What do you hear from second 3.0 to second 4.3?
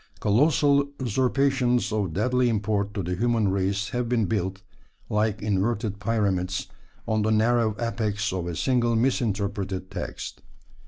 the human race have been